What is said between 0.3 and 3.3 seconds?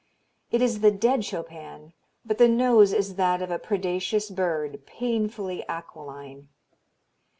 It is the dead Chopin, but the nose is